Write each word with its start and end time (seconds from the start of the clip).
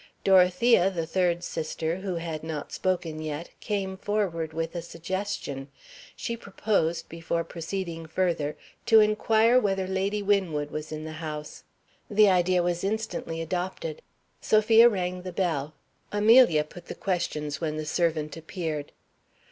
Dorothea, 0.23 0.89
the 0.89 1.05
third 1.05 1.43
sister 1.43 1.97
(who 1.97 2.15
had 2.15 2.41
not 2.43 2.71
spoken 2.71 3.21
yet), 3.21 3.51
came 3.59 3.97
forward 3.97 4.51
with 4.51 4.73
a 4.73 4.81
suggestion. 4.81 5.67
She 6.15 6.35
proposed, 6.35 7.07
before 7.07 7.43
proceeding 7.43 8.07
further, 8.07 8.57
to 8.87 8.99
inquire 8.99 9.59
whether 9.59 9.85
Lady 9.85 10.23
Winwood 10.23 10.71
was 10.71 10.91
in 10.91 11.03
the 11.03 11.11
house. 11.21 11.65
The 12.09 12.29
idea 12.29 12.63
was 12.63 12.83
instantly 12.83 13.41
adopted. 13.41 14.01
Sophia 14.41 14.89
rang 14.89 15.21
the 15.21 15.31
bell. 15.31 15.75
Amelia 16.11 16.63
put 16.63 16.87
the 16.87 16.95
questions 16.95 17.61
when 17.61 17.77
the 17.77 17.85
servant 17.85 18.35
appeared. 18.35 18.93